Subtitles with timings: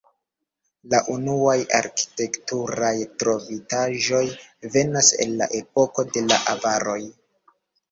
[0.93, 4.23] La unuaj arkitekturaj trovitaĵoj
[4.79, 7.01] venas el la epoko de la avaroj.